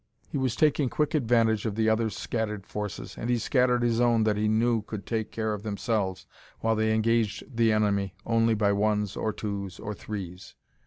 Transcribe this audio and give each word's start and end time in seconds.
He 0.29 0.37
was 0.39 0.55
taking 0.55 0.89
quick 0.89 1.13
advantage 1.13 1.67
of 1.67 1.75
the 1.75 1.87
other's 1.87 2.17
scattered 2.17 2.65
forces, 2.65 3.15
and 3.19 3.29
he 3.29 3.37
scattered 3.37 3.83
his 3.83 4.01
own 4.01 4.23
that 4.23 4.35
he 4.35 4.47
knew 4.47 4.81
could 4.81 5.05
take 5.05 5.29
care 5.31 5.53
of 5.53 5.61
themselves 5.61 6.25
while 6.59 6.75
they 6.75 6.91
engaged 6.91 7.43
the 7.55 7.71
enemy 7.71 8.15
only 8.25 8.55
by 8.55 8.71
ones 8.73 9.15
or 9.15 9.31
twos 9.31 9.79
or 9.79 9.93
threes. 9.93 10.55